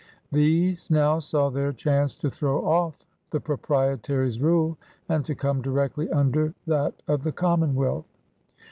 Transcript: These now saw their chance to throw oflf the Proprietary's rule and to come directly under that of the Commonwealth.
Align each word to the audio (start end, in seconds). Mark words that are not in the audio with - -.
These 0.31 0.89
now 0.89 1.19
saw 1.19 1.51
their 1.51 1.71
chance 1.71 2.15
to 2.15 2.31
throw 2.31 2.63
oflf 2.63 3.05
the 3.29 3.39
Proprietary's 3.39 4.41
rule 4.41 4.75
and 5.07 5.23
to 5.25 5.35
come 5.35 5.61
directly 5.61 6.09
under 6.09 6.55
that 6.65 7.03
of 7.07 7.21
the 7.21 7.31
Commonwealth. 7.31 8.07